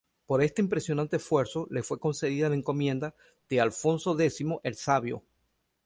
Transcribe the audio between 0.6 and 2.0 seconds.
impresionante esfuerzo le fue